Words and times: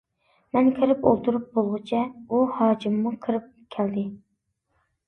مەن 0.55 0.69
كىرىپ 0.79 1.05
ئولتۇرۇپ 1.11 1.45
بولغۇچە 1.59 2.01
ئۇ 2.09 2.43
ھاجىممۇ 2.57 3.13
كىرىپ 3.29 3.55
كەلدى. 3.79 4.11